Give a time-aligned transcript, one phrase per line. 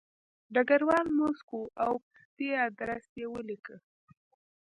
[0.53, 3.75] ډګروال موسک و او خپل پستي ادرس یې ولیکه